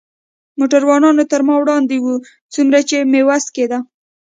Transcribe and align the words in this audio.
موټروانان 0.59 1.15
تر 1.31 1.41
ما 1.47 1.55
وړاندې 1.59 1.97
و، 1.99 2.05
څومره 2.53 2.79
چې 2.89 2.97
مې 3.11 3.21
وس 3.27 3.45
کېده. 3.55 3.79